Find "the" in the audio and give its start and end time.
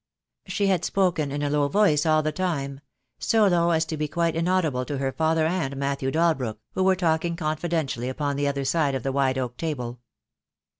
2.23-2.31, 8.35-8.47, 9.03-9.11